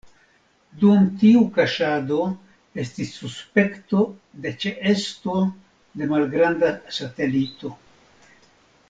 [0.83, 2.15] Dum tiu kaŝado,
[2.83, 4.01] estis suspekto
[4.47, 5.37] de ĉeesto
[6.01, 7.75] de malgranda satelito.